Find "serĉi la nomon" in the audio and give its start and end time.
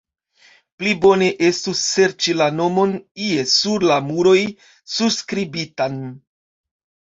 1.89-2.95